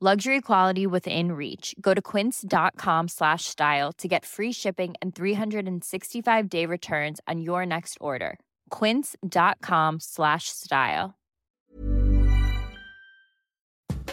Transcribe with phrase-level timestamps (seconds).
[0.00, 1.74] Luxury quality within reach.
[1.80, 7.66] Go to quince.com slash style to get free shipping and 365 day returns on your
[7.66, 8.38] next order.
[8.70, 11.16] Quince.com slash style.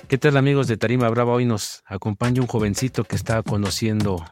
[0.07, 1.33] ¿Qué tal amigos de Tarima Brava?
[1.33, 4.25] Hoy nos acompaña un jovencito que está conociendo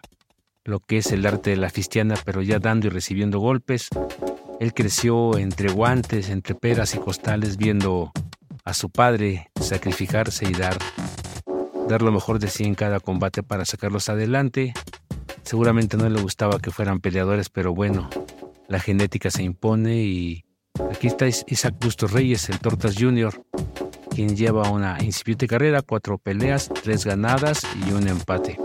[0.66, 3.89] lo que es el arte de la fistiana, pero ya dando y recibiendo golpes.
[4.59, 8.11] Él creció entre guantes, entre peras y costales, viendo
[8.66, 10.77] a su padre sacrificarse y dar
[11.88, 14.73] dar lo mejor de sí en cada combate para sacarlos adelante.
[15.44, 18.09] Seguramente no le gustaba que fueran peleadores, pero bueno,
[18.67, 20.45] la genética se impone y
[20.92, 23.34] aquí está Isaac Bustos Reyes, el Tortas Junior,
[24.09, 28.58] quien lleva una incipiente carrera, cuatro peleas, tres ganadas y un empate.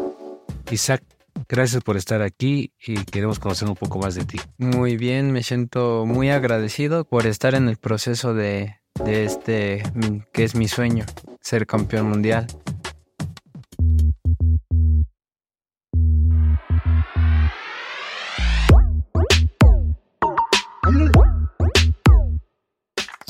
[0.71, 1.03] Isaac,
[1.49, 4.39] gracias por estar aquí y queremos conocer un poco más de ti.
[4.59, 9.83] Muy bien, me siento muy agradecido por estar en el proceso de, de este
[10.33, 11.05] que es mi sueño,
[11.41, 12.47] ser campeón mundial.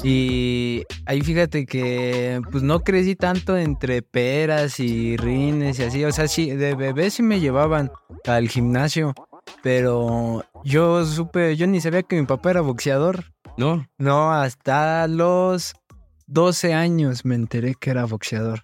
[0.02, 6.04] Y ahí fíjate que pues no crecí tanto entre peras y rines y así.
[6.04, 7.90] O sea, sí, de bebé sí me llevaban
[8.24, 9.14] al gimnasio.
[9.62, 13.32] Pero yo supe, yo ni sabía que mi papá era boxeador.
[13.56, 13.88] No.
[13.98, 15.74] No, hasta los
[16.26, 18.62] 12 años me enteré que era boxeador.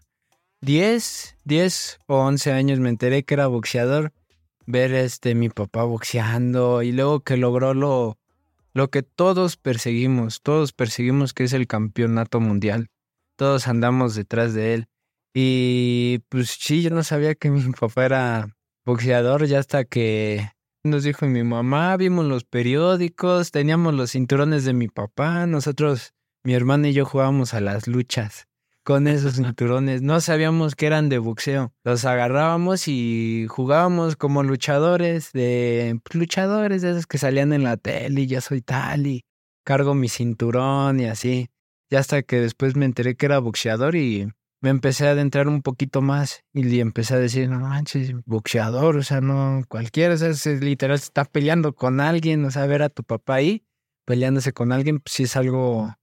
[0.61, 4.13] 10, 10 o 11 años me enteré que era boxeador.
[4.67, 8.19] Ver este mi papá boxeando y luego que logró lo
[8.75, 12.89] lo que todos perseguimos, todos perseguimos que es el campeonato mundial.
[13.37, 14.87] Todos andamos detrás de él.
[15.33, 20.51] Y pues sí, yo no sabía que mi papá era boxeador ya hasta que
[20.85, 26.13] nos dijo mi mamá, vimos los periódicos, teníamos los cinturones de mi papá, nosotros,
[26.45, 28.47] mi hermana y yo jugábamos a las luchas
[28.85, 30.03] con esos cinturones.
[30.03, 31.73] No sabíamos que eran de boxeo.
[31.83, 38.23] Los agarrábamos y jugábamos como luchadores de luchadores de esos que salían en la tele
[38.23, 39.25] y ya soy tal y
[39.65, 41.49] cargo mi cinturón y así.
[41.91, 44.29] Ya hasta que después me enteré que era boxeador y
[44.61, 49.03] me empecé a adentrar un poquito más y empecé a decir, no manches, boxeador, o
[49.03, 52.83] sea, no cualquiera, o sea, es, literal se está peleando con alguien, o sea, ver
[52.83, 53.67] a tu papá ahí
[54.07, 55.95] peleándose con alguien, pues sí es algo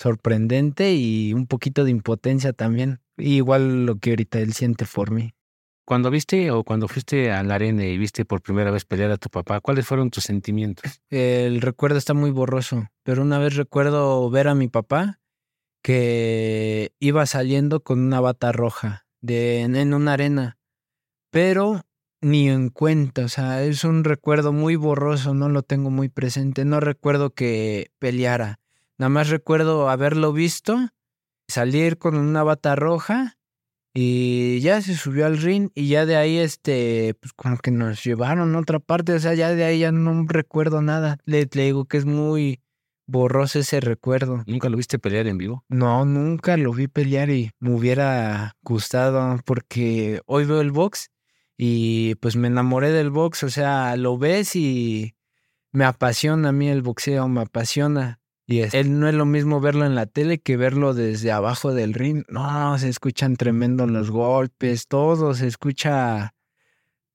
[0.00, 3.00] sorprendente y un poquito de impotencia también.
[3.18, 5.34] igual lo que ahorita él siente por mí.
[5.84, 9.18] Cuando viste o cuando fuiste a la arena y viste por primera vez pelear a
[9.18, 11.02] tu papá, ¿cuáles fueron tus sentimientos?
[11.10, 15.20] El recuerdo está muy borroso, pero una vez recuerdo ver a mi papá
[15.82, 20.58] que iba saliendo con una bata roja de, en una arena,
[21.30, 21.82] pero
[22.22, 26.64] ni en cuenta, o sea, es un recuerdo muy borroso, no lo tengo muy presente,
[26.64, 28.59] no recuerdo que peleara.
[29.00, 30.90] Nada más recuerdo haberlo visto,
[31.48, 33.38] salir con una bata roja
[33.94, 38.04] y ya se subió al ring y ya de ahí, este, pues como que nos
[38.04, 41.16] llevaron a otra parte, o sea, ya de ahí ya no recuerdo nada.
[41.24, 42.60] Le, le digo que es muy
[43.06, 44.44] borroso ese recuerdo.
[44.46, 45.64] ¿Nunca lo viste pelear en vivo?
[45.70, 51.10] No, nunca lo vi pelear y me hubiera gustado porque hoy veo el box
[51.56, 55.14] y pues me enamoré del box, o sea, lo ves y
[55.72, 58.19] me apasiona a mí el boxeo, me apasiona.
[58.50, 61.94] Y él no es lo mismo verlo en la tele que verlo desde abajo del
[61.94, 62.24] ring.
[62.28, 66.34] No, se escuchan tremendos los golpes, todo se escucha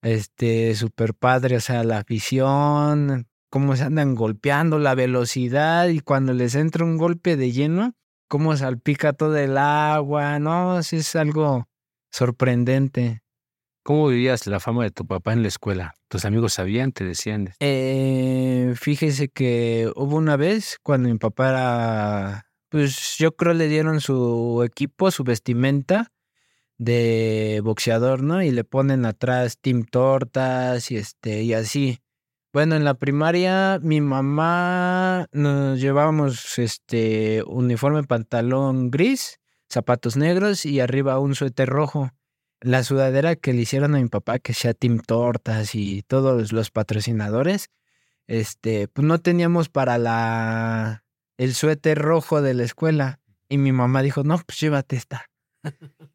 [0.02, 6.32] este súper padre, o sea, la afición, cómo se andan golpeando, la velocidad y cuando
[6.32, 7.96] les entra un golpe de lleno,
[8.30, 11.68] cómo salpica todo el agua, no, es algo
[12.12, 13.25] sorprendente.
[13.86, 15.94] ¿Cómo vivías la fama de tu papá en la escuela?
[16.08, 17.54] ¿Tus amigos sabían, te decían?
[17.60, 24.02] Eh, fíjese que hubo una vez cuando mi papá era, pues yo creo le dieron
[24.02, 26.12] su equipo, su vestimenta
[26.80, 28.42] de boxeador, ¿no?
[28.42, 32.00] Y le ponen atrás Team Tortas y este, y así.
[32.52, 39.40] Bueno, en la primaria mi mamá nos llevábamos este uniforme pantalón gris,
[39.70, 42.10] zapatos negros y arriba un suéter rojo.
[42.66, 46.72] La sudadera que le hicieron a mi papá, que sea Team Tortas y todos los
[46.72, 47.70] patrocinadores,
[48.26, 51.04] este, pues no teníamos para la
[51.38, 53.20] el suéter rojo de la escuela.
[53.50, 55.30] Y mi mamá dijo, no, pues llévate esta.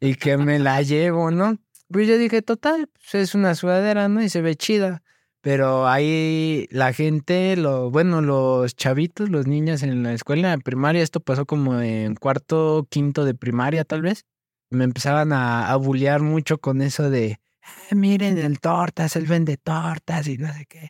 [0.01, 1.57] y que me la llevo, ¿no?
[1.89, 4.21] Pues yo dije, total, pues es una sudadera, ¿no?
[4.21, 5.03] Y se ve chida.
[5.39, 11.21] Pero ahí la gente, lo, bueno, los chavitos, los niños en la escuela primaria, esto
[11.21, 14.25] pasó como en cuarto, quinto de primaria tal vez,
[14.71, 19.57] me empezaban a, a bullear mucho con eso de, ah, miren el tortas, él vende
[19.57, 20.89] tortas y no sé qué.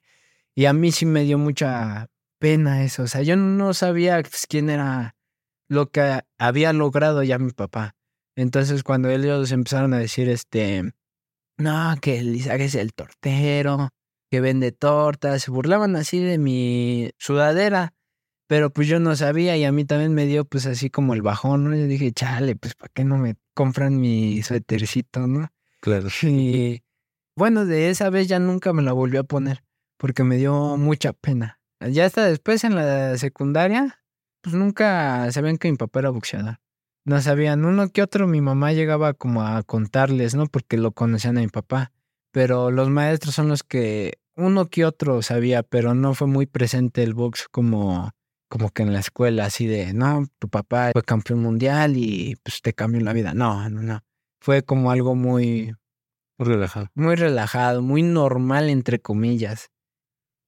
[0.56, 2.08] Y a mí sí me dio mucha
[2.40, 3.04] pena eso.
[3.04, 5.16] O sea, yo no sabía pues, quién era
[5.70, 7.96] lo que había logrado ya mi papá.
[8.36, 10.94] Entonces, cuando ellos empezaron a decir, este,
[11.58, 13.90] no, que Isaac es el tortero,
[14.30, 17.94] que vende tortas, se burlaban así de mi sudadera,
[18.52, 21.22] pero pues yo no sabía y a mí también me dio pues así como el
[21.22, 21.74] bajón, ¿no?
[21.74, 25.50] Yo dije, chale, pues ¿para qué no me compran mi suétercito, no?
[25.80, 26.10] Claro.
[26.24, 26.84] Y
[27.34, 29.64] bueno, de esa vez ya nunca me la volví a poner
[29.96, 31.62] porque me dio mucha pena.
[31.80, 34.04] Ya hasta después en la secundaria,
[34.42, 36.60] pues nunca sabían que mi papá era boxeador.
[37.06, 40.48] No sabían, uno que otro mi mamá llegaba como a contarles, ¿no?
[40.48, 41.94] Porque lo conocían a mi papá.
[42.32, 47.02] Pero los maestros son los que uno que otro sabía, pero no fue muy presente
[47.02, 48.12] el box como,
[48.52, 52.62] como que en la escuela, así de, no, tu papá fue campeón mundial y pues
[52.62, 53.34] te cambió la vida.
[53.34, 54.04] No, no, no.
[54.42, 55.74] Fue como algo muy...
[56.38, 56.90] Muy relajado.
[56.94, 59.70] Muy relajado, muy normal, entre comillas.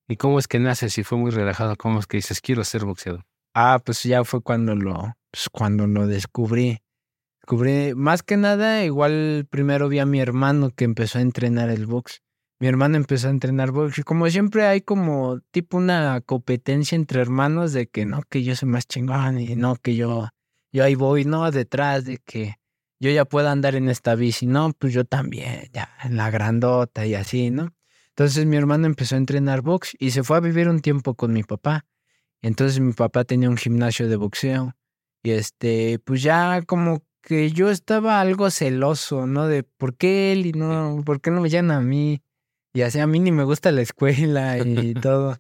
[0.09, 0.89] ¿Y cómo es que nace?
[0.89, 3.23] Si fue muy relajado, ¿cómo es que dices, quiero ser boxeador?
[3.53, 6.79] Ah, pues ya fue cuando lo, pues cuando lo descubrí.
[7.39, 11.85] Descubrí, más que nada, igual primero vi a mi hermano que empezó a entrenar el
[11.85, 12.21] box.
[12.63, 17.19] Mi hermano empezó a entrenar box y como siempre hay como tipo una competencia entre
[17.19, 20.29] hermanos de que no, que yo soy más chingón y no, que yo,
[20.71, 22.55] yo ahí voy, no, detrás de que
[23.01, 27.05] yo ya puedo andar en esta bici, no, pues yo también, ya, en la grandota
[27.05, 27.73] y así, ¿no?
[28.11, 31.33] Entonces mi hermano empezó a entrenar box y se fue a vivir un tiempo con
[31.33, 31.85] mi papá.
[32.41, 34.73] Entonces mi papá tenía un gimnasio de boxeo
[35.21, 39.47] y este, pues ya como que yo estaba algo celoso, ¿no?
[39.47, 42.21] De por qué él y no, por qué no me llaman a mí.
[42.73, 45.39] Y así a mí ni me gusta la escuela y todo.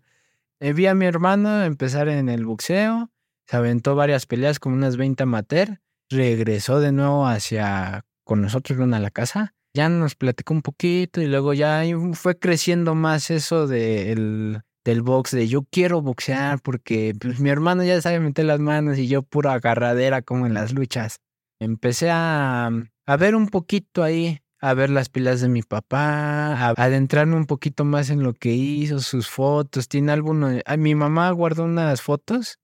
[0.59, 3.11] Eh, vi a mi hermano empezar en el boxeo,
[3.47, 8.99] se aventó varias peleas como unas 20 amateur, regresó de nuevo hacia con nosotros a
[8.99, 11.83] la casa ya nos platicó un poquito y luego ya
[12.13, 17.83] fue creciendo más eso del, del box, de yo quiero boxear porque pues, mi hermano
[17.83, 21.21] ya sabe meter las manos y yo pura agarradera como en las luchas.
[21.59, 22.69] Empecé a,
[23.05, 27.47] a ver un poquito ahí, a ver las pilas de mi papá, a adentrarme un
[27.47, 29.89] poquito más en lo que hizo, sus fotos.
[29.89, 30.51] Tiene alguno.
[30.77, 32.59] mi mamá guardó unas fotos,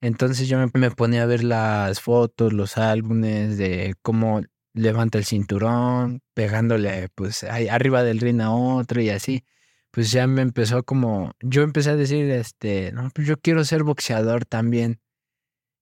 [0.00, 4.40] entonces yo me, me ponía a ver las fotos, los álbumes de cómo
[4.72, 9.44] levanta el cinturón, pegándole pues ahí, arriba del ring a otro y así.
[9.90, 13.82] Pues ya me empezó como, yo empecé a decir, este, no, pues yo quiero ser
[13.82, 15.00] boxeador también.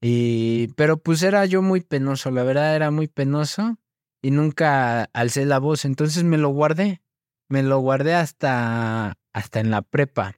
[0.01, 3.80] Y, pero pues era yo muy penoso, la verdad era muy penoso
[4.23, 7.03] y nunca alcé la voz, entonces me lo guardé,
[7.49, 10.37] me lo guardé hasta, hasta en la prepa.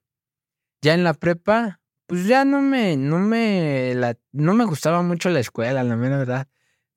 [0.82, 5.30] Ya en la prepa, pues ya no me, no me, la, no me gustaba mucho
[5.30, 6.48] la escuela, la verdad.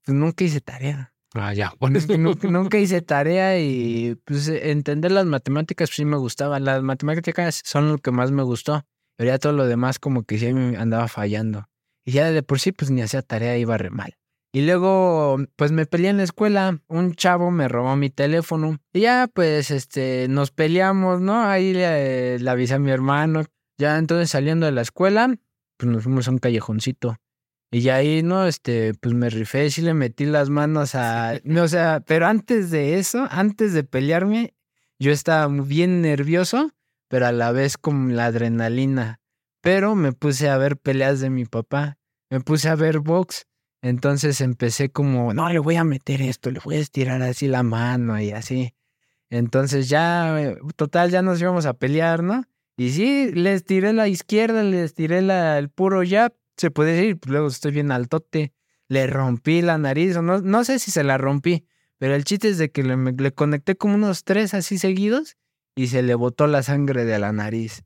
[0.04, 1.14] Pues nunca hice tarea.
[1.36, 1.74] Ah, ya.
[1.80, 6.60] Bueno, que nunca, hice tarea y pues entender las matemáticas pues, sí me gustaba.
[6.60, 8.86] Las matemáticas son lo que más me gustó.
[9.18, 11.70] Pero ya todo lo demás como que sí me andaba fallando.
[12.04, 14.18] Y ya de por sí pues ni hacía tarea, iba re mal.
[14.56, 16.80] Y luego pues me peleé en la escuela.
[16.88, 18.80] Un chavo me robó mi teléfono.
[18.94, 21.44] Y ya pues este nos peleamos, ¿no?
[21.44, 23.44] Ahí le, le avisé a mi hermano.
[23.78, 25.36] Ya entonces saliendo de la escuela
[25.76, 27.18] pues nos fuimos a un callejoncito.
[27.70, 28.48] Y ahí, ¿no?
[28.48, 31.42] Este, pues me rifé, sí le metí las manos a.
[31.44, 34.54] No, o sea, pero antes de eso, antes de pelearme,
[35.00, 36.72] yo estaba bien nervioso,
[37.10, 39.20] pero a la vez con la adrenalina.
[39.60, 41.98] Pero me puse a ver peleas de mi papá,
[42.30, 43.48] me puse a ver box.
[43.86, 47.62] Entonces empecé como, no, le voy a meter esto, le voy a estirar así la
[47.62, 48.74] mano y así.
[49.30, 52.46] Entonces ya, eh, total, ya nos íbamos a pelear, ¿no?
[52.78, 57.20] Y sí, le estiré la izquierda, le estiré la, el puro jab se puede decir,
[57.20, 58.54] pues luego estoy bien altote,
[58.88, 61.68] le rompí la nariz, no, no sé si se la rompí,
[62.00, 65.38] pero el chiste es de que le, le conecté como unos tres así seguidos
[65.76, 67.84] y se le botó la sangre de la nariz.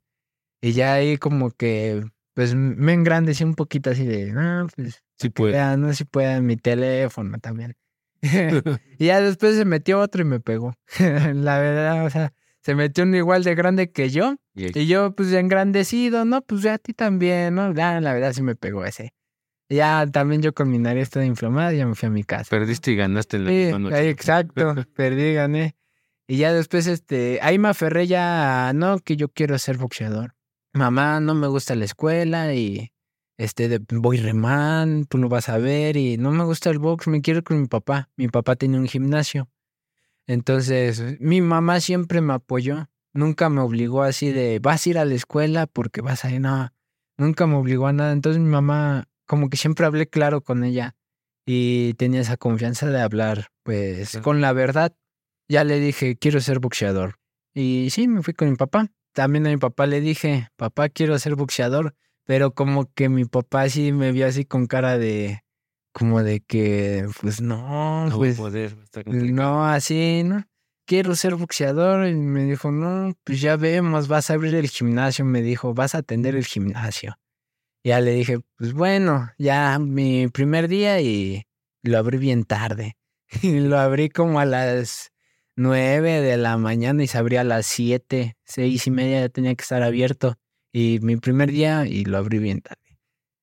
[0.62, 5.30] Y ya ahí como que, pues me engrandecí un poquito así de, no, pues, sí
[5.30, 5.76] puede.
[5.76, 7.76] no, si puede en mi teléfono también.
[8.98, 10.74] y ya después se metió otro y me pegó.
[10.98, 15.14] la verdad, o sea, se metió uno igual de grande que yo Y- Y yo,
[15.14, 16.42] pues, engrandecido, ¿no?
[16.42, 17.72] Pues ya a ti también, ¿no?
[17.72, 19.12] Ya, la verdad sí me pegó ese.
[19.68, 22.50] Ya también yo con mi nariz toda inflamada, ya me fui a mi casa.
[22.50, 23.96] Perdiste y ganaste en la Sí, misma noche.
[23.96, 25.76] ahí, exacto, perdí, gané.
[26.26, 30.34] Y ya después, este, ahí me aferré ya, no, que yo quiero ser boxeador.
[30.72, 32.92] Mamá, no me gusta la escuela y,
[33.40, 37.08] este, de- voy remán, tú lo vas a ver y no me gusta el box,
[37.08, 38.10] me quiero ir con mi papá.
[38.16, 39.48] Mi papá tenía un gimnasio.
[40.26, 45.06] Entonces, mi mamá siempre me apoyó, nunca me obligó así de, vas a ir a
[45.06, 46.70] la escuela porque vas a ir, no,
[47.16, 48.12] nunca me obligó a nada.
[48.12, 50.94] Entonces mi mamá, como que siempre hablé claro con ella
[51.46, 54.94] y tenía esa confianza de hablar, pues, con la verdad.
[55.48, 57.18] Ya le dije, quiero ser boxeador.
[57.54, 58.88] Y sí, me fui con mi papá.
[59.14, 61.96] También a mi papá le dije, papá, quiero ser boxeador.
[62.30, 65.42] Pero como que mi papá sí me vio así con cara de,
[65.92, 69.32] como de que, pues no, No pues, poder, complicado.
[69.32, 70.44] no, así, ¿no?
[70.86, 72.06] Quiero ser boxeador.
[72.06, 75.24] Y me dijo, no, pues ya vemos, vas a abrir el gimnasio.
[75.24, 77.16] Me dijo, vas a atender el gimnasio.
[77.82, 81.48] Ya le dije, pues bueno, ya mi primer día y
[81.82, 82.96] lo abrí bien tarde.
[83.42, 85.10] Y lo abrí como a las
[85.56, 89.52] nueve de la mañana y se abría a las siete, seis y media ya tenía
[89.56, 90.36] que estar abierto.
[90.72, 92.80] Y mi primer día y lo abrí bien tarde.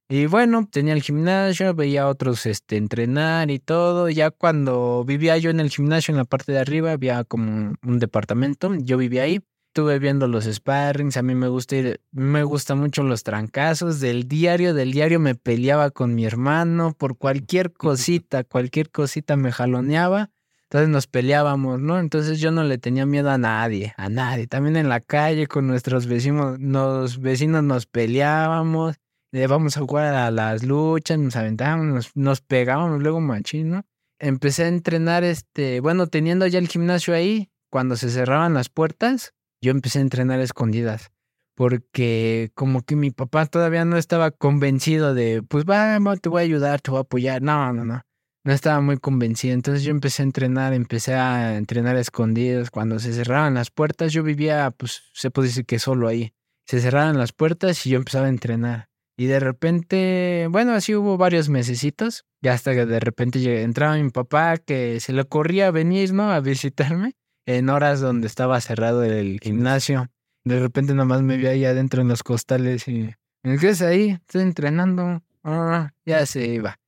[0.09, 4.07] Y bueno, tenía el gimnasio, veía a otros este, entrenar y todo.
[4.09, 7.99] Ya cuando vivía yo en el gimnasio, en la parte de arriba, había como un
[7.99, 8.73] departamento.
[8.75, 9.41] Yo vivía ahí.
[9.73, 11.17] Estuve viendo los sparrings.
[11.17, 13.99] A mí me gusta ir, me gusta mucho los trancazos.
[13.99, 19.51] Del diario, del diario me peleaba con mi hermano por cualquier cosita, cualquier cosita me
[19.51, 20.31] jaloneaba.
[20.69, 21.99] Entonces nos peleábamos, ¿no?
[21.99, 24.47] Entonces yo no le tenía miedo a nadie, a nadie.
[24.47, 28.97] También en la calle con nuestros vecinos, los vecinos nos peleábamos
[29.31, 33.85] le vamos a jugar a las luchas, nos aventábamos, nos, nos pegábamos luego machín, ¿no?
[34.19, 39.33] Empecé a entrenar, este, bueno, teniendo ya el gimnasio ahí, cuando se cerraban las puertas,
[39.61, 41.11] yo empecé a entrenar escondidas,
[41.55, 46.45] porque como que mi papá todavía no estaba convencido de, pues vamos, te voy a
[46.45, 48.01] ayudar, te voy a apoyar, no, no, no,
[48.47, 52.97] no estaba muy convencido, entonces yo empecé a entrenar, empecé a entrenar a escondidas, cuando
[52.97, 56.31] se cerraban las puertas, yo vivía, pues se puede decir que solo ahí,
[56.65, 58.87] se cerraban las puertas y yo empezaba a entrenar.
[59.17, 62.23] Y de repente, bueno, así hubo varios mesecitos.
[62.41, 66.31] Y hasta que de repente llegué- entraba mi papá que se le ocurría venir, ¿no?
[66.31, 70.07] A visitarme en horas donde estaba cerrado el gimnasio.
[70.45, 73.09] De repente nomás me vi ahí adentro en los costales y
[73.43, 75.21] me quedé ahí, estoy entrenando.
[75.43, 76.79] Ah, ya se iba.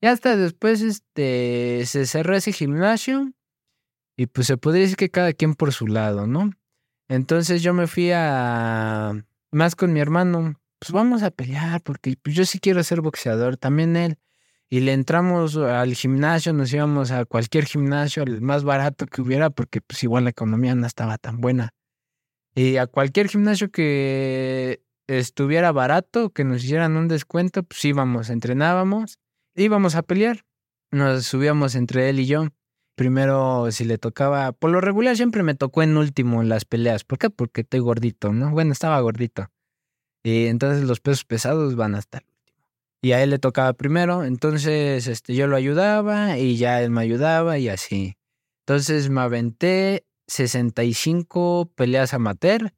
[0.00, 3.32] Y hasta después este, se cerró ese gimnasio
[4.16, 6.50] y pues se podría decir que cada quien por su lado, ¿no?
[7.08, 12.36] Entonces yo me fui a más con mi hermano pues vamos a pelear, porque pues,
[12.36, 14.18] yo sí quiero ser boxeador, también él.
[14.70, 19.50] Y le entramos al gimnasio, nos íbamos a cualquier gimnasio, el más barato que hubiera,
[19.50, 21.70] porque pues igual la economía no estaba tan buena.
[22.54, 29.18] Y a cualquier gimnasio que estuviera barato, que nos hicieran un descuento, pues íbamos, entrenábamos,
[29.58, 30.44] íbamos a pelear.
[30.90, 32.48] Nos subíamos entre él y yo.
[32.96, 37.04] Primero, si le tocaba, por lo regular siempre me tocó en último en las peleas.
[37.04, 37.30] ¿Por qué?
[37.30, 38.50] Porque estoy gordito, ¿no?
[38.50, 39.50] Bueno, estaba gordito.
[40.24, 42.58] Y entonces los pesos pesados van hasta el último.
[43.00, 47.02] Y a él le tocaba primero, entonces este, yo lo ayudaba y ya él me
[47.02, 48.16] ayudaba y así.
[48.66, 52.74] Entonces me aventé 65 peleas amateur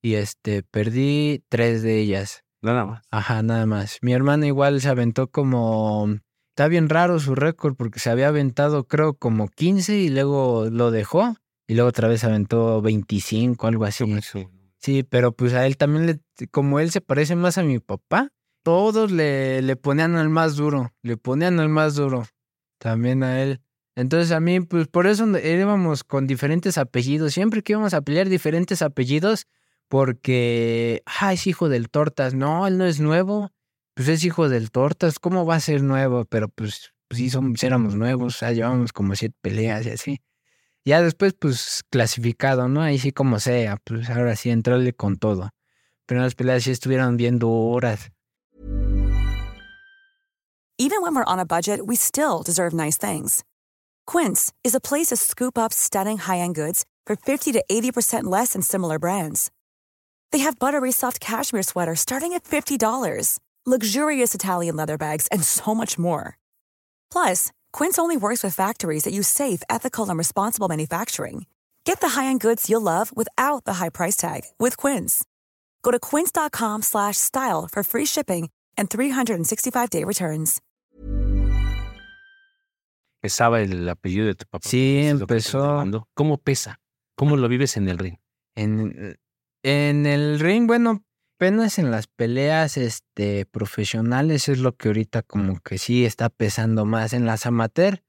[0.00, 2.45] y este, perdí tres de ellas.
[2.62, 3.02] Nada más.
[3.10, 3.98] Ajá, nada más.
[4.02, 6.08] Mi hermano igual se aventó como...
[6.50, 10.90] Está bien raro su récord porque se había aventado creo como 15 y luego lo
[10.90, 11.36] dejó
[11.68, 14.04] y luego otra vez se aventó 25, algo así.
[14.78, 16.20] Sí, pero pues a él también, le,
[16.50, 18.30] como él se parece más a mi papá,
[18.62, 22.24] todos le, le ponían al más duro, le ponían al más duro,
[22.78, 23.60] también a él.
[23.96, 28.28] Entonces a mí, pues por eso íbamos con diferentes apellidos, siempre que íbamos a pelear
[28.28, 29.46] diferentes apellidos,
[29.88, 33.50] porque, ah, es hijo del Tortas, no, él no es nuevo,
[33.94, 36.24] pues es hijo del Tortas, ¿cómo va a ser nuevo?
[36.24, 40.20] Pero pues, pues sí, somos, éramos nuevos, o llevamos como siete peleas y así.
[40.84, 42.80] Ya después, pues, clasificado, ¿no?
[42.82, 45.50] Ahí sí como sea, pues ahora sí, entrarle con todo.
[46.06, 48.10] Pero las peleas sí estuvieron bien duras.
[50.78, 53.42] Even when we're on a budget, we still deserve nice things.
[54.06, 58.52] Quince is a place to scoop up stunning high-end goods for 50 to 80% less
[58.52, 59.50] than similar brands.
[60.32, 65.74] They have buttery soft cashmere sweaters starting at $50, luxurious Italian leather bags, and so
[65.74, 66.36] much more.
[67.10, 71.46] Plus, Quince only works with factories that use safe, ethical, and responsible manufacturing.
[71.84, 75.24] Get the high-end goods you'll love without the high price tag with Quince.
[75.82, 80.60] Go to quince.com/style for free shipping and 365-day returns.
[83.22, 84.68] Pesaba el apellido de tu papá.
[84.68, 86.06] Sí, Es lo que empezó.
[86.14, 86.78] ¿Cómo pesa?
[87.16, 88.16] ¿Cómo lo vives en el ring?
[88.54, 89.16] En,
[89.68, 91.04] En el ring, bueno,
[91.34, 96.84] apenas en las peleas este, profesionales es lo que ahorita como que sí está pesando
[96.84, 97.12] más.
[97.12, 98.04] En las amateur,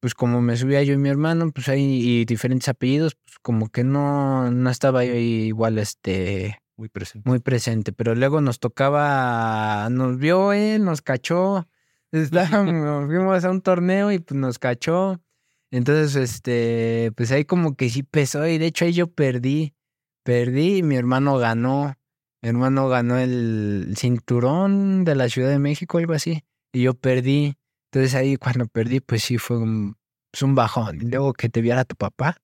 [0.00, 3.84] pues como me subía yo y mi hermano, pues hay diferentes apellidos, pues como que
[3.84, 7.26] no, no estaba yo igual este muy presente.
[7.26, 11.66] Muy presente, pero luego nos tocaba, nos vio él, nos cachó,
[12.12, 15.22] estábamos, fuimos a un torneo y pues nos cachó.
[15.70, 19.74] Entonces, este, pues ahí como que sí pesó y de hecho ahí yo perdí,
[20.22, 21.94] perdí y mi hermano ganó.
[22.42, 27.56] Mi hermano ganó el cinturón de la Ciudad de México, algo así, y yo perdí.
[27.90, 29.96] Entonces ahí cuando perdí, pues sí fue un,
[30.30, 30.98] pues un bajón.
[31.02, 32.36] Luego que te viera tu papá,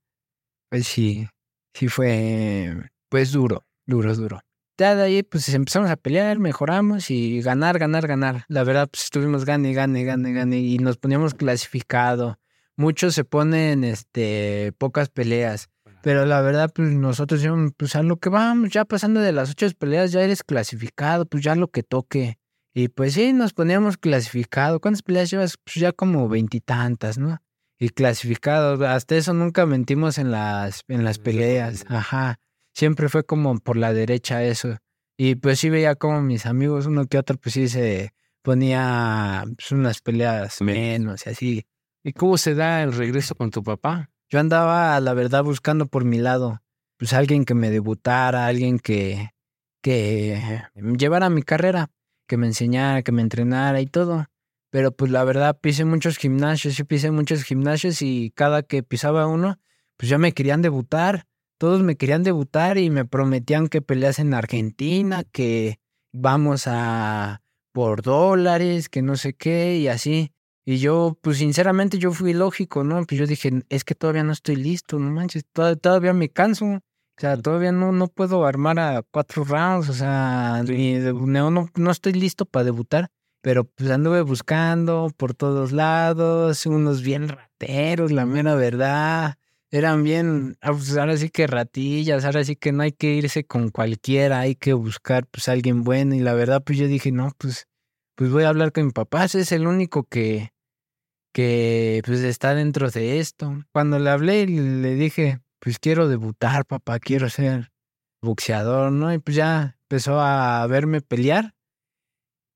[0.69, 1.29] pues sí,
[1.75, 4.41] sí fue, pues duro, duro, duro.
[4.81, 8.45] Ya de ahí, pues empezamos a pelear, mejoramos y ganar, ganar, ganar.
[8.47, 12.39] La verdad, pues estuvimos gane, gane, gane, gane y nos poníamos clasificado.
[12.77, 15.69] Muchos se ponen, este, pocas peleas.
[16.09, 17.43] Pero la verdad, pues nosotros
[17.77, 21.45] pues a lo que vamos, ya pasando de las ocho peleas, ya eres clasificado, pues
[21.45, 22.39] ya lo que toque.
[22.73, 24.81] Y pues sí, nos poníamos clasificado.
[24.81, 25.59] ¿Cuántas peleas llevas?
[25.63, 27.39] Pues ya como veintitantas, ¿no?
[27.79, 28.87] Y clasificado.
[28.87, 31.85] Hasta eso nunca mentimos en las, en las peleas.
[31.89, 32.39] Ajá
[32.79, 34.77] siempre fue como por la derecha eso.
[35.17, 39.73] Y pues sí veía como mis amigos, uno que otro, pues sí se ponía pues,
[39.73, 41.67] unas peleas menos y así.
[42.05, 44.11] ¿Y cómo se da el regreso con tu papá?
[44.29, 46.61] Yo andaba, la verdad, buscando por mi lado,
[46.99, 49.31] pues alguien que me debutara, alguien que,
[49.83, 51.91] que llevara mi carrera,
[52.27, 54.27] que me enseñara, que me entrenara y todo.
[54.71, 59.27] Pero pues la verdad pisé muchos gimnasios, yo pisé muchos gimnasios y cada que pisaba
[59.27, 59.59] uno,
[59.97, 61.27] pues ya me querían debutar
[61.59, 65.81] todos me querían debutar y me prometían que peleas en Argentina, que
[66.13, 67.43] vamos a
[67.73, 70.33] por dólares, que no sé qué y así.
[70.71, 73.03] Y yo, pues sinceramente yo fui lógico, ¿no?
[73.07, 75.47] Pues yo dije, es que todavía no estoy listo, no manches,
[75.81, 76.67] todavía, me canso.
[76.67, 76.81] O
[77.17, 82.13] sea, todavía no, no puedo armar a cuatro rounds, o sea, no, no, no estoy
[82.13, 83.09] listo para debutar.
[83.41, 89.39] Pero pues anduve buscando por todos lados, unos bien rateros, la mera verdad
[89.71, 93.45] eran bien, ah, pues ahora sí que ratillas, ahora sí que no hay que irse
[93.45, 97.33] con cualquiera, hay que buscar pues alguien bueno y la verdad pues yo dije, no,
[97.39, 97.69] pues,
[98.17, 100.53] pues voy a hablar con mi papá, ese es el único que,
[101.33, 103.65] que pues está dentro de esto.
[103.73, 107.71] Cuando le hablé le dije, pues quiero debutar, papá, quiero ser
[108.23, 109.13] boxeador, ¿no?
[109.13, 111.55] Y pues ya empezó a verme pelear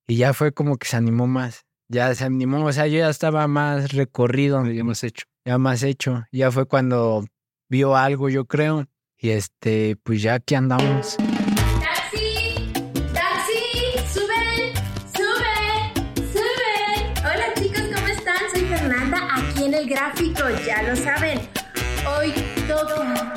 [0.07, 3.09] y ya fue como que se animó más, ya se animó, o sea, yo ya
[3.09, 6.23] estaba más recorrido, hemos hecho ya más hecho.
[6.31, 7.25] Ya fue cuando
[7.69, 8.85] vio algo, yo creo.
[9.17, 11.17] Y este, pues ya aquí andamos.
[20.65, 21.39] Ya lo saben.
[22.05, 22.33] Hoy
[22.67, 23.33] toca,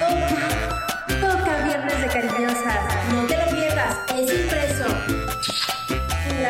[0.00, 0.36] toca,
[1.20, 3.12] toca Viernes de Cariñosas.
[3.12, 4.88] No te lo pierdas, es impreso.
[6.42, 6.48] La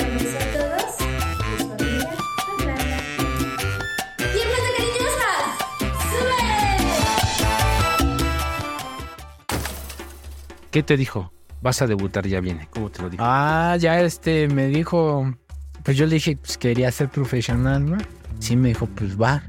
[10.70, 11.32] ¿Qué te dijo?
[11.62, 12.68] Vas a debutar, ya viene.
[12.70, 13.24] ¿Cómo te lo dijo?
[13.26, 15.34] Ah, ya este me dijo,
[15.82, 17.96] pues yo le dije, pues quería ser profesional, ¿no?
[18.40, 19.42] Sí, me dijo, pues va,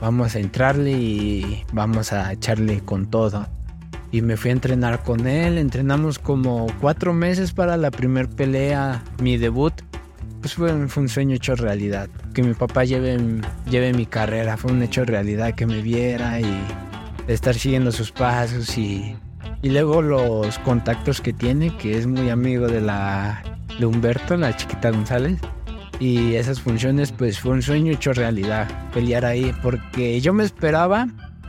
[0.00, 3.46] vamos a entrarle y vamos a echarle con todo.
[4.12, 9.02] Y me fui a entrenar con él, entrenamos como cuatro meses para la primer pelea,
[9.22, 9.74] mi debut.
[10.40, 12.08] Pues fue, un sueño hecho realidad.
[12.34, 13.18] Que mi papá lleve,
[13.70, 16.64] lleve mi carrera, fue un hecho realidad que me viera y
[17.28, 19.16] estar siguiendo sus pasos y
[19.62, 23.42] y luego los contactos que tiene, que es muy amigo de la
[23.78, 25.38] de Humberto, la chiquita González.
[26.00, 31.06] Y esas funciones, pues fue un sueño hecho realidad, pelear ahí, porque yo me esperaba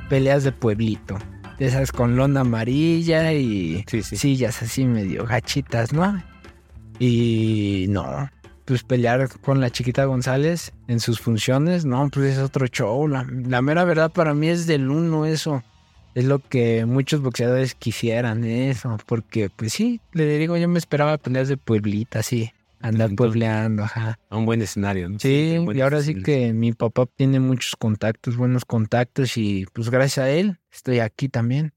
[0.09, 1.17] peleas de pueblito,
[1.57, 6.21] de esas con lona amarilla y sillas así medio gachitas, ¿no?
[6.99, 8.29] Y no,
[8.65, 13.07] pues pelear con la chiquita González en sus funciones, no, pues es otro show.
[13.07, 15.63] La, la mera verdad para mí es del uno eso.
[16.13, 21.17] Es lo que muchos boxeadores quisieran, eso, porque pues sí, le digo, yo me esperaba
[21.17, 24.19] peleas de pueblita, así, andar puebleando, ajá.
[24.29, 25.19] Un buen escenario, ¿no?
[25.19, 30.25] Sí, y ahora sí que mi papá tiene muchos contactos, buenos contactos, y pues gracias
[30.25, 31.73] a él estoy aquí también.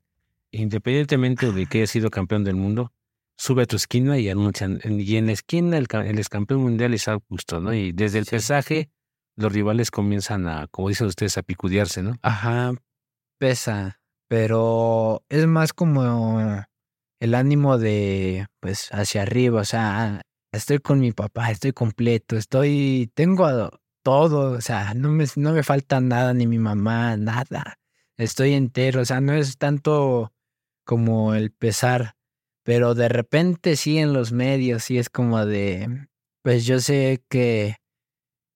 [0.50, 2.92] Independientemente de que haya sido campeón del mundo,
[3.36, 6.94] sube a tu esquina y anuncian, y en la esquina el, el es campeón mundial
[6.94, 7.74] es Augusto, ¿no?
[7.74, 8.90] Y desde el pesaje,
[9.36, 12.16] los rivales comienzan a, como dicen ustedes, a picudearse, ¿no?
[12.22, 12.72] Ajá,
[13.38, 16.64] pesa pero es más como
[17.20, 20.22] el ánimo de, pues, hacia arriba, o sea,
[20.56, 23.70] estoy con mi papá, estoy completo, estoy, tengo
[24.02, 27.78] todo, o sea, no me, no me falta nada, ni mi mamá, nada,
[28.16, 30.32] estoy entero, o sea, no es tanto
[30.84, 32.16] como el pesar,
[32.62, 36.08] pero de repente sí en los medios, sí es como de,
[36.42, 37.76] pues yo sé que,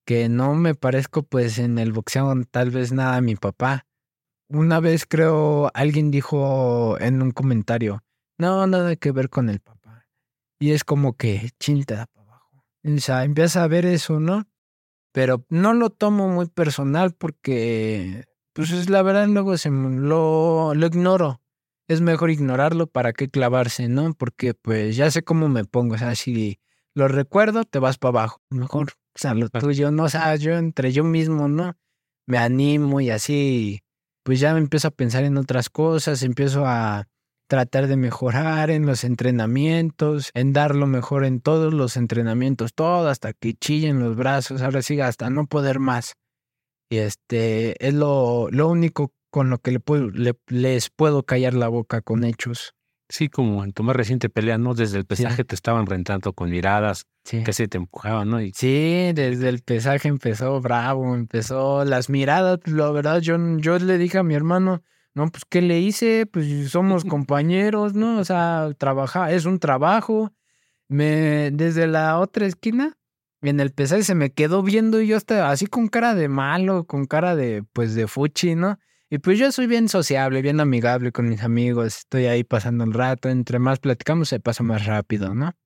[0.06, 3.87] que no me parezco pues en el boxeo tal vez nada a mi papá.
[4.50, 8.02] Una vez creo alguien dijo en un comentario,
[8.38, 9.78] no, nada que ver con el papá.
[10.59, 12.64] Y es como que chinta para abajo.
[12.85, 14.49] O sea, empieza a ver eso, ¿no?
[15.12, 20.87] Pero no lo tomo muy personal porque, pues es la verdad, luego se, lo, lo
[20.87, 21.40] ignoro
[21.88, 24.12] es mejor ignorarlo para qué clavarse, ¿no?
[24.12, 26.61] Porque pues ya sé cómo me pongo, o sea, si
[26.94, 28.42] lo recuerdo, te vas para abajo.
[28.51, 31.77] Mejor, o sea, lo tuyo, no, o sea, yo entre yo mismo, ¿no?
[32.27, 33.81] Me animo y así,
[34.23, 37.09] pues ya me empiezo a pensar en otras cosas, empiezo a
[37.48, 43.08] tratar de mejorar en los entrenamientos, en dar lo mejor en todos los entrenamientos, todo
[43.08, 46.14] hasta que chillen los brazos, ahora sí, hasta no poder más.
[46.90, 50.11] Y este es lo, lo único con lo que le puedo,
[50.46, 52.74] les puedo callar la boca con hechos.
[53.11, 54.74] Sí, como en tu más reciente pelea, ¿no?
[54.74, 57.42] Desde el pesaje te estaban rentando con miradas, sí.
[57.42, 58.42] casi te empujaban, ¿no?
[58.42, 58.52] Y...
[58.54, 64.18] Sí, desde el pesaje empezó bravo, empezó las miradas, la verdad, yo, yo le dije
[64.18, 64.82] a mi hermano,
[65.14, 66.27] no, pues, ¿qué le hice?
[66.27, 68.18] Pues somos compañeros, ¿no?
[68.18, 70.33] O sea, trabaja, es un trabajo.
[70.88, 72.97] Me, desde la otra esquina,
[73.42, 76.87] en el pesaje se me quedó viendo y yo hasta así con cara de malo,
[76.87, 78.79] con cara de, pues, de fuchi, ¿no?
[79.11, 82.92] Y pues yo soy bien sociable, bien amigable con mis amigos, estoy ahí pasando el
[82.92, 85.57] rato, entre más platicamos se pasa más rápido, ¿no?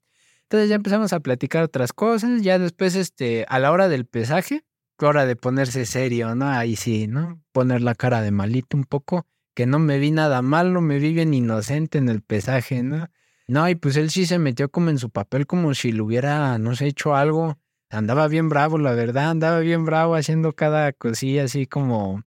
[0.43, 4.65] Entonces ya empezamos a platicar otras cosas, ya después, este, a la hora del pesaje,
[5.07, 6.49] hora de ponerse serio, ¿no?
[6.49, 7.43] Ahí sí, ¿no?
[7.53, 11.13] Poner la cara de malito un poco, que no me vi nada malo, me vi
[11.13, 13.09] bien inocente en el pesaje, ¿no?
[13.49, 16.59] No, y pues él sí se metió como en su papel, como si le hubiera,
[16.59, 17.59] no sé, hecho algo.
[17.91, 22.23] Andaba bien bravo, la verdad, andaba bien bravo haciendo cada cosilla así como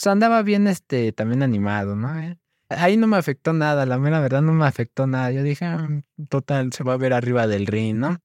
[0.00, 2.18] pues andaba bien este, también animado, ¿no?
[2.18, 2.38] Eh,
[2.70, 5.30] ahí no me afectó nada, la mera verdad no me afectó nada.
[5.30, 5.86] Yo dije, ah,
[6.30, 8.16] total, se va a ver arriba del ring, ¿no?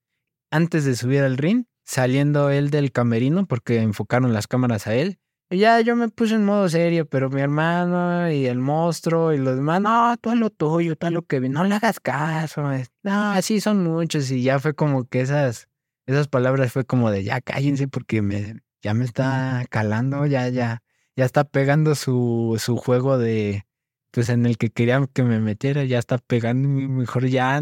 [0.51, 5.19] Antes de subir al ring, saliendo él del camerino, porque enfocaron las cámaras a él,
[5.49, 9.55] ya yo me puse en modo serio, pero mi hermano y el monstruo y los
[9.55, 12.63] demás, no, tú a lo tuyo, tú a lo que vi, no le hagas caso.
[13.03, 14.31] No, así son muchos.
[14.31, 15.69] Y ya fue como que esas,
[16.05, 20.83] esas palabras fue como de ya cállense porque me, ya me está calando, ya, ya
[21.15, 23.65] ya está pegando su, su juego de,
[24.11, 27.61] pues en el que querían que me metiera, ya está pegando, mejor ya.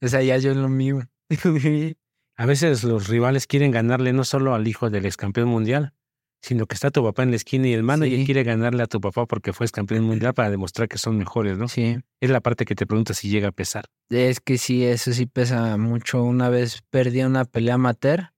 [0.00, 1.00] O sea, ya yo lo mío.
[2.36, 5.92] A veces los rivales quieren ganarle no solo al hijo del ex campeón mundial,
[6.40, 8.86] sino que está tu papá en la esquina y el mano y quiere ganarle a
[8.86, 11.68] tu papá porque fue campeón mundial para demostrar que son mejores, ¿no?
[11.68, 11.98] Sí.
[12.20, 13.84] Es la parte que te pregunta si llega a pesar.
[14.08, 16.22] Es que sí, eso sí pesa mucho.
[16.22, 18.32] Una vez perdí una pelea amateur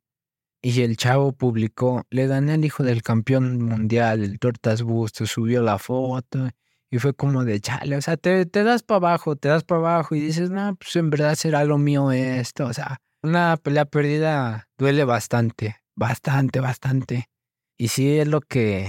[0.63, 5.61] y el chavo publicó, le gané al hijo del campeón mundial, el Tortas Bustos, subió
[5.61, 6.49] la foto
[6.89, 9.81] y fue como de chale, o sea, te, te das para abajo, te das para
[9.81, 13.87] abajo y dices, no, pues en verdad será lo mío esto, o sea, una pelea
[13.87, 17.32] perdida duele bastante, bastante, bastante.
[17.77, 18.89] Y sí es lo que,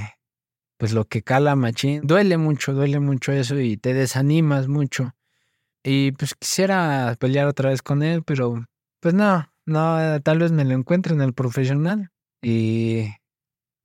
[0.77, 5.15] pues lo que cala machín, duele mucho, duele mucho eso y te desanimas mucho.
[5.83, 8.65] Y pues quisiera pelear otra vez con él, pero
[8.99, 13.07] pues no, no, eh, tal vez me lo encuentre en el profesional y...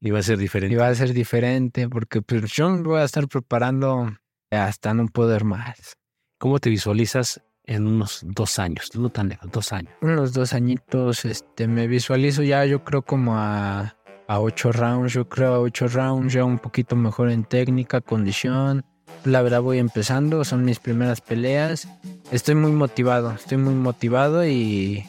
[0.01, 0.75] Y va a ser diferente.
[0.75, 4.17] Y va a ser diferente porque pues, yo me voy a estar preparando
[4.51, 5.97] hasta no poder más.
[6.39, 8.91] ¿Cómo te visualizas en unos dos años?
[8.95, 9.93] No tan lejos, dos años.
[10.01, 13.97] Unos dos añitos, este, me visualizo ya yo creo como a,
[14.29, 18.85] a ocho rounds, yo creo a ocho rounds, ya un poquito mejor en técnica, condición.
[19.25, 21.89] La verdad voy empezando, son mis primeras peleas.
[22.31, 25.05] Estoy muy motivado, estoy muy motivado y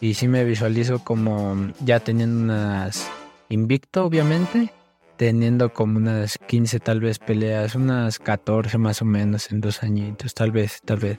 [0.00, 3.10] y sí me visualizo como ya teniendo unas
[3.48, 4.72] invicto, obviamente,
[5.16, 10.34] teniendo como unas 15 tal vez peleas, unas 14 más o menos en dos añitos,
[10.34, 11.18] tal vez, tal vez.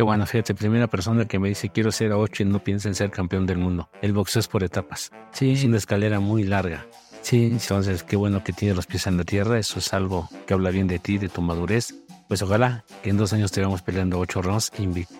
[0.00, 2.88] Qué bueno, fíjate, primera persona que me dice quiero ser a 8 y no piensa
[2.88, 3.90] en ser campeón del mundo.
[4.00, 5.12] El boxeo es por etapas.
[5.30, 5.52] Sí.
[5.52, 6.86] Es una escalera muy larga.
[7.20, 7.50] Sí.
[7.52, 9.58] Entonces, qué bueno que tienes los pies en la tierra.
[9.58, 11.94] Eso es algo que habla bien de ti, de tu madurez.
[12.28, 15.16] Pues ojalá que en dos años te vamos peleando ocho rounds invicto.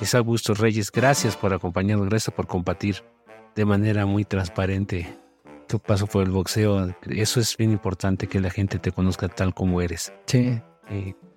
[0.00, 3.02] Es Augusto Reyes, gracias por acompañarnos, gracias por compartir
[3.56, 5.12] de manera muy transparente
[5.66, 6.94] tu paso por el boxeo.
[7.10, 10.12] Eso es bien importante que la gente te conozca tal como eres.
[10.26, 10.60] Sí.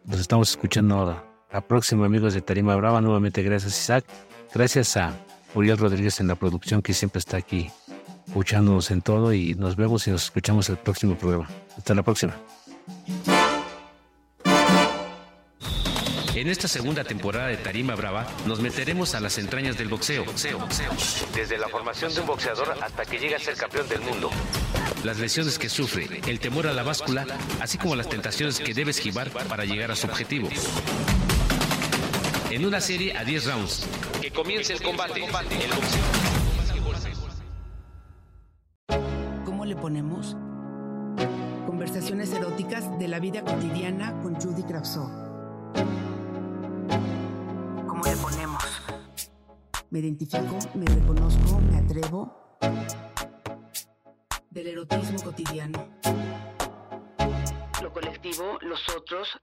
[0.05, 1.28] Nos estamos escuchando ahora.
[1.51, 3.01] La próxima, amigos de Tarima Brava.
[3.01, 4.05] Nuevamente, gracias, Isaac.
[4.53, 5.13] Gracias a
[5.55, 7.71] Uriel Rodríguez en la producción que siempre está aquí
[8.27, 9.33] escuchándonos en todo.
[9.33, 11.49] Y nos vemos y nos escuchamos el próximo programa.
[11.75, 12.35] Hasta la próxima.
[16.35, 20.25] En esta segunda temporada de Tarima Brava nos meteremos a las entrañas del boxeo.
[21.33, 24.29] Desde la formación de un boxeador hasta que llega a ser campeón del mundo.
[25.03, 27.25] Las lesiones que sufre, el temor a la báscula,
[27.59, 30.47] así como las tentaciones que debe esquivar para llegar a su objetivo.
[32.51, 33.87] En una serie a 10 rounds.
[34.21, 35.23] Que comience el combate.
[35.23, 35.31] El
[35.71, 36.01] boxeo.
[39.45, 40.35] ¿Cómo le ponemos?
[41.67, 45.09] Conversaciones eróticas de la vida cotidiana con Judy Kravsov.
[47.87, 48.63] ¿Cómo le ponemos?
[49.91, 52.57] Me identifico, me reconozco, me atrevo.
[54.49, 55.87] Del erotismo cotidiano.
[57.81, 59.39] Lo colectivo, los otros.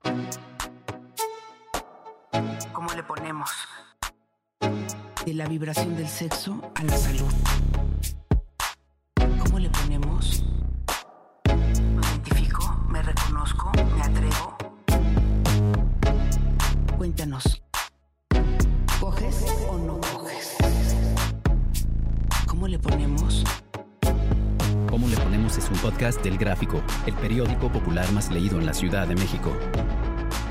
[2.77, 3.51] ¿Cómo le ponemos?
[5.25, 7.33] De la vibración del sexo a la salud.
[9.39, 10.45] ¿Cómo le ponemos?
[11.47, 14.59] Me identifico, me reconozco, me atrevo.
[16.99, 17.63] Cuéntanos.
[19.01, 20.59] ¿Coges o no coges?
[22.47, 23.43] ¿Cómo le ponemos?
[24.91, 25.57] ¿Cómo le ponemos?
[25.57, 29.51] Es un podcast del Gráfico, el periódico popular más leído en la Ciudad de México.